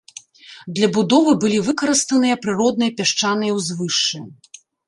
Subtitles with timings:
[0.77, 4.27] Для будовы былі выкарыстаныя прыродныя пясчаныя ўзвышшы.